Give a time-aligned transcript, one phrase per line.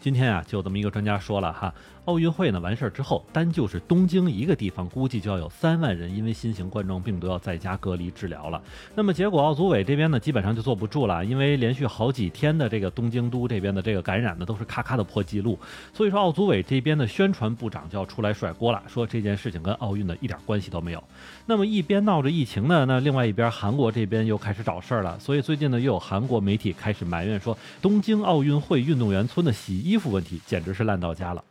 [0.00, 1.74] 今天啊，就这么一个专家说了哈，
[2.06, 8.62] 奥运会呢完事儿之后，单就是东京一个地方，估计就要有三万人因为新型冠状病毒要在家隔离治疗了。
[8.94, 15.58] 那么结果奥组委这边呢，基本上就坐不住了，因为连续好几天的这个东京都这边的这个感染呢，都是咔咔的破纪录。
[15.92, 21.04] 所以说奥组委这边的宣传部长就要出来甩锅了，说这件事情跟奥运呢一点关系都没有。
[21.44, 25.18] 那么一边闹着疫情呢，那另外一边韩国这边又开始找事儿了。
[25.20, 31.44] 所以最近呢，又有韩国媒体开始埋怨说，东京奥运会运动员村的洗衣衣服问题简直是烂到家了。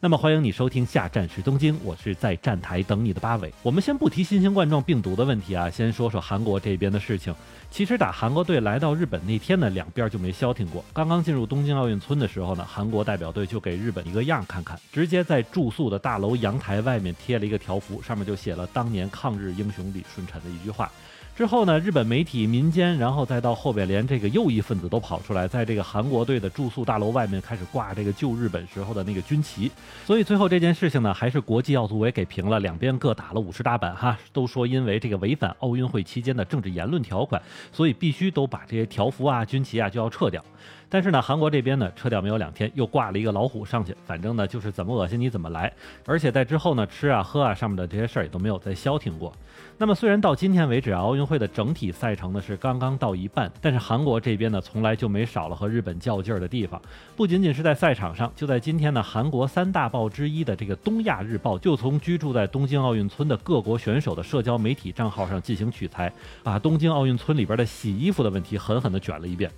[0.00, 3.52] 那么欢迎你收听下站是东京，我是在站台等你的八尾。
[3.62, 7.34] 我们先不提新型冠状病毒的问题啊，先说说韩国这边的事情。
[7.70, 10.84] 其实打韩国队来到日本那天呢，两边就没消停过。
[10.92, 20.90] 刚刚进入东京奥运村的时候呢，韩国代表队就给日本一个样看看，直接在住宿的大楼阳台外面贴了一个条幅，上面就写了当年抗日英雄李舜臣的一句话。
[21.34, 29.61] 之后呢，日本媒体、民间，然后再到后边，连这个右翼分子都跑出来，在这个韩国队的住宿大楼外面开始挂这个旧日本时候的那个军旗。
[30.04, 37.40] 所以最后这件事情呢，还是国际奥组委给评了，两边各打了五十大板哈，都说因为这个违反奥运会期间的政治言论条款，
[37.72, 40.44] 所以必须都把这些条幅啊、军旗啊就要撤掉。
[40.92, 45.72] 但是呢，韩国这边呢，撤掉没有两天，又挂了一个老虎上去，反正呢就是怎么恶心你怎么来。
[46.04, 49.32] 而且在之后呢，吃啊喝啊上面的这些事儿也都没有再消停过。
[49.78, 56.78] 那么虽然到今天为止啊，奥运会的整体赛程呢是刚刚到一半，但是韩国这边呢从来就没少了和日本较劲儿的地方。
[57.16, 69.50] 不仅仅是在赛场上，就在今天呢，韩国三大报之一的这个《东亚日报》就从居住在东京奥运村的各国选手的社交媒体账号上进行取材，把东京奥运村里边的洗衣服的问题狠狠地卷了一遍。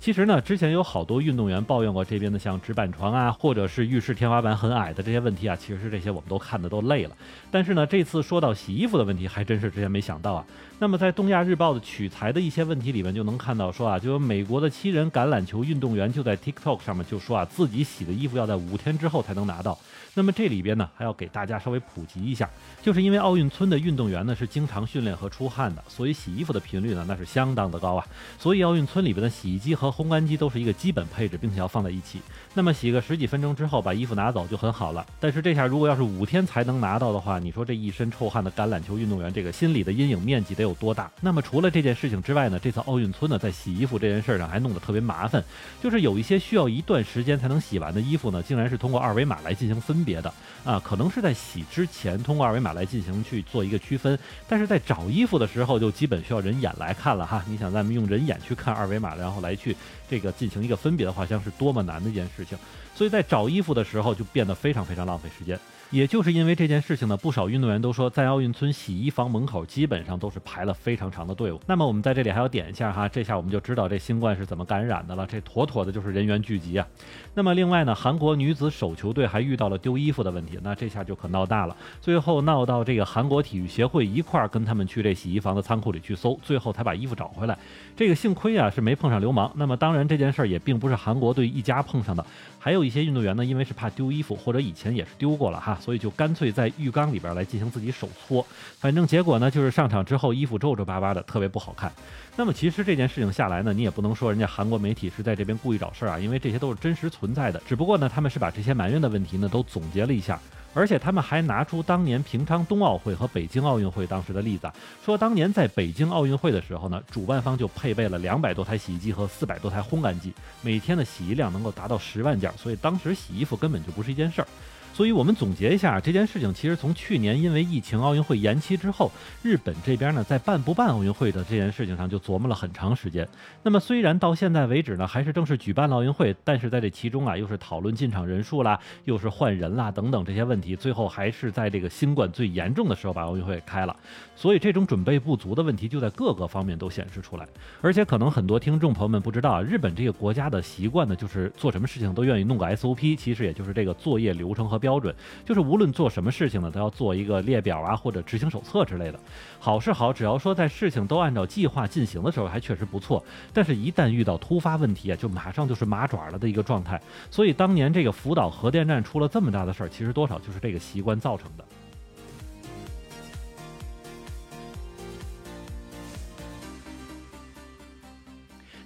[0.00, 5.56] 其实呢，之前有好多运动员抱怨过这边的像纸板床啊，或者是浴室天花板很矮的这些问题啊。
[5.56, 7.16] 其实这些我们都看的都累了。
[7.50, 10.44] 但是呢，这次说到洗衣服的问题，还真是之前没想到啊。
[10.78, 19.76] 那么在《东亚日报》的取材的一些问题里面，就能看到说啊，就有美国的七人橄榄球运动员就在 TikTok 上面就说啊，自己洗的衣服要在五天之后才能拿到。
[20.14, 22.48] 那么这里边呢，还要给大家稍微普及一下，
[22.82, 28.06] 就是因为奥运村的运动员呢是经常训练和出汗的，所以洗衣服的频率呢那是相当的高啊。
[28.38, 32.20] 所以奥运村里边的洗衣机和烘干机都是一个基本配置，并且要放在一起。
[32.54, 35.06] 那么洗个十几分钟之后，把衣服拿走就很好了。
[35.20, 41.10] 但是这下如果要是五天才能拿到的话，你说这一身臭汗的橄榄球运动员，这个心理的阴影面积得有多大？
[41.20, 45.42] 那么除了这件事情之外呢，这次奥运村呢在洗衣服这件事上还弄得特别麻烦，
[45.82, 50.32] 就是有一些需要一段时间才能洗完的衣服呢，竟然是通过二维码来进行分别的
[50.64, 57.44] 啊，可能是在洗之前通过二维码来进行去做一个区分，但是在找衣服的时候就基本需要人眼来看了哈。
[57.46, 59.76] 你想咱们用人眼去看二维码，然后来去
[60.08, 62.56] 这个进行一个分别的话，像是多么难的一件事情。
[62.94, 65.58] 所以在找衣服的时候就变得非常非常浪费时间。
[65.90, 71.58] 也就是因为这件事情呢，不少运动员都说，在奥运村洗衣房门口基本上都是排了非常长的队伍。
[71.66, 75.26] 那么我们在这里还要点一下哈，这下我们就知道这新冠是怎么感染的了。
[75.26, 76.86] 这妥妥的就是人员聚集啊。
[77.32, 81.74] 那么另外呢，韩国女子手球队还遇到了丢衣服的问题，那这下就可闹大了。
[82.02, 87.58] 最后闹到这个韩国体育协会一块儿跟他们去这洗衣房的仓库里去搜，最后才把衣服找回来。
[87.96, 89.50] 这个幸亏啊是没碰上流氓。
[89.54, 92.22] 那么当然这件事儿也并不是韩国队一家碰上的，
[92.58, 98.44] 还有一些运动员呢，因为是怕丢衣服或者以前也是丢过了哈，所以就干脆在浴缸里边来进行自己手搓。
[98.78, 101.92] 反正结果呢，就是上场之后衣服皱皱巴巴的，特别不好看。
[102.36, 107.60] 那么其实这件事情下来呢，你也不能说人家韩国媒体是在这边故意找事儿啊，因为这些都是真实存在的。
[107.66, 110.38] 只不过呢，他们是把这些埋怨的问题呢都总结了一下。
[110.74, 114.70] 而且他们还拿出当年平昌冬奥会和北京奥运会当时的例子，
[115.04, 124.48] 说当年在北京奥运会的时候呢，主办方就配备了两百多台洗衣机和四百多台烘干机，每天的洗衣量能够达到十万件，所以当时洗衣服根本就不是一件事儿。
[124.98, 129.12] 所以我们总结一下这件事情，其实从去年因为疫情奥运会延期之后，
[129.44, 133.24] 日本这边呢在办不办奥运会的这件事情上就琢磨了很长时间。
[133.62, 143.94] 那么虽然到现在为止呢还是正式举办了奥运会，但是在这其中啊又是讨论进场人数啦，又是换人啦等等这些问题，最后还是在这个新冠最严重的时候把奥运会开了。
[144.34, 147.46] 所以这种准备不足的问题就在各个方面都显示出来。
[147.80, 154.87] 而且可能很多听众朋友们不知道，日本这个国家的习惯呢就是做什么事情都愿意弄个 SOP，其实也就是这个作业流程和标。
[154.88, 155.14] 标准
[155.44, 159.20] 就是无论做什么事情呢，都要做一个列表啊，或者执行手册之类的。
[159.60, 163.22] 好是好，只要说在事情都按照计划进行的时候，还确实不错。
[163.52, 166.98] 但是，一旦遇到突发问题啊，就马上就是麻爪了的一个状态。
[167.30, 171.64] 所以，当年这个福岛核电站出了这么大的事儿，其实多少就是这个习惯造成的。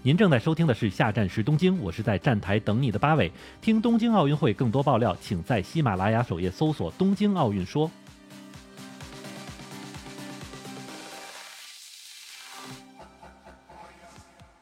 [0.05, 3.31] 您正在收听的是下站是东京，我是在站台等你的八尾。
[3.61, 7.89] 听东京奥运会更多爆料，请在喜马拉雅首页搜索“东京奥运说”。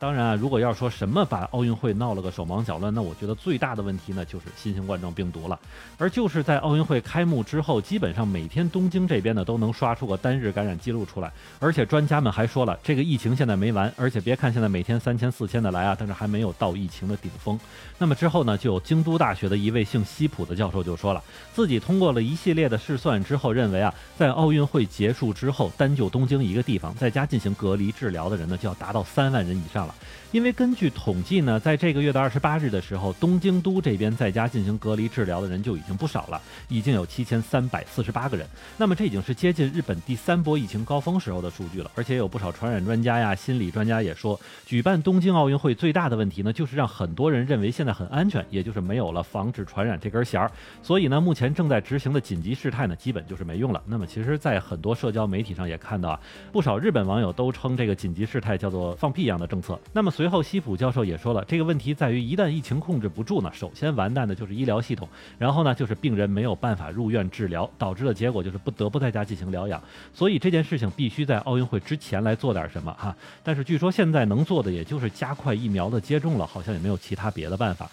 [0.00, 5.60] 当然啊，如果要说什么把奥运会闹了个手忙脚乱，那我觉得最大的问题呢就是新型冠状病毒了。
[5.98, 11.30] 而就是在奥运会开幕之后，基本上每天东京这边呢都能刷出个单日感染记录出来。
[11.58, 17.60] 而且专家们还说了，这个疫情现在没完，而且别看现在每天三千四千的来啊，但是还没有到疫情的顶峰。
[17.98, 21.22] 那么之后呢，就有京都大学的一位姓西普的教授就说了，
[21.52, 29.89] 自己通过了一系列的试算之后，认为啊，在奥运会结束之后，单就东京一个地方在家进行隔离治疗的人呢，就要达到三万人以上。
[30.32, 38.46] 因为根据统计呢，在这个月的二十八日的时候，东京都这边在家进行隔离治疗的人就已经不少了，已经有七千三百四十八个人。
[38.76, 41.90] 那么这已经是接近日本第三波疫情高峰时候的数据了。
[41.96, 50.48] 而且有不少传染专家呀、心理专家也说，举办东京奥运会最大的问题呢，就是让很多人认为现在很安全，也就是没有了防止传染这根弦儿。
[50.80, 53.82] 所以呢，目前正在执行的紧急事态呢，基本就是没用了。
[53.84, 56.20] 那么其实，在很多社交媒体上也看到啊，
[56.52, 59.79] 不少日本网友都称这个紧急事态叫做放屁一样的政策。
[59.92, 69.82] 那么随后，西普教授也说了，这个问题在于，一旦疫情控制不住呢，首先完蛋的就是医疗系统，然后呢，就是病人没有办法入院治疗，导致的结果就是不得不在家进行疗养。
[70.14, 73.16] 所以这件事情必须在奥运会之前来做点什么哈。
[73.42, 77.90] 但是据说现在能做的也就是加快疫苗的接种了，好像也没有其他别的办法。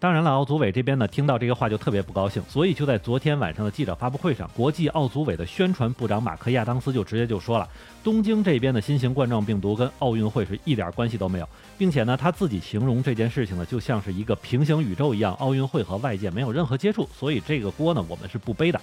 [0.00, 7.66] 当然了，奥组委这边呢，听到这个话就特别不高兴，所以就在昨天晚上的记者发布会上，国际奥组委的宣传部长马克亚当斯就直接就说了，
[8.02, 11.48] 东京这边的新型冠状病毒跟奥运会是一点关系都没有，
[11.78, 18.78] 并且呢，他自己形容这件事情呢，就像是一个平行宇宙一样，奥运会和外界没有任何接触，所以这个锅呢，我们是不背的。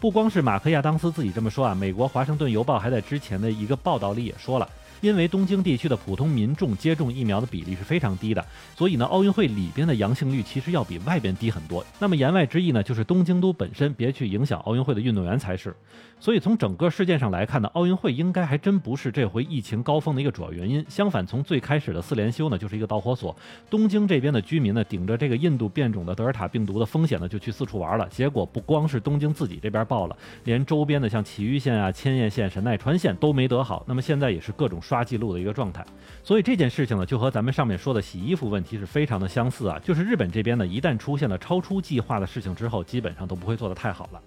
[0.00, 4.68] 不光是马克亚当斯自己这么说啊，美国华盛顿邮报还在之前的一个报道里也说了。
[5.00, 8.44] 因为东京地区的普通民众接种疫苗的比例是非常低的，
[8.74, 11.84] 所以呢，奥运会里边的阳性率其实要比外边低很多。
[11.98, 15.74] 那么言外之意呢，就是东京都本身别去影响奥运会的运动员才是。
[16.18, 20.84] 所以从整个事件上来看呢，奥运会应该还真不是这回疫情高峰的一个主要原因。
[20.88, 23.36] 相反，从最开始的四连休呢，就是一个导火索。
[23.68, 28.08] 东京这边的居民呢，顶着这个印度变种的德尔塔病毒的风险呢，就去四处玩了。
[28.08, 33.84] 结果不光是东京自己这边爆了，连周边的像埼玉县啊、千叶县、神奈川县都没得好。
[33.86, 35.84] 那么现在也是各种刷记录的一个状态。
[36.22, 39.78] 所以这件事情呢，就和咱们上面说的洗衣服问题是非常的相似啊。
[39.82, 44.20] 就是日本这边呢，一旦出现了超出计划的事情之后，基本上都不会做得太好了。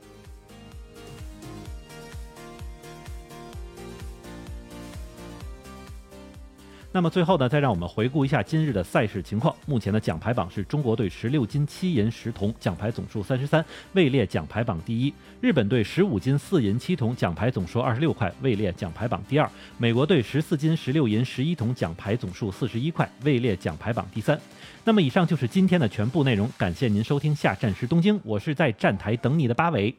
[6.91, 9.55] 那么最后呢，再让我们回顾一下今日的赛事情况。
[9.67, 13.63] 目前的奖牌榜是中国队十六金七银十铜，奖牌总数三十三，
[13.93, 19.47] 位列奖牌榜第一；日本队十五金四银七铜，奖牌总数二十六块，位列奖牌榜第二；
[19.77, 24.39] 美国队十四金十六银十一铜，奖牌总数四十一块，位列奖牌榜第三。
[24.83, 29.95] 那么以上就是今天的全部内容，感谢您收听下站时东京，我是在站台等你的八尾。